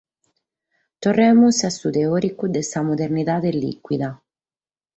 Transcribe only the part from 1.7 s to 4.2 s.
su teòricu de sa “modernidade lìcuida”.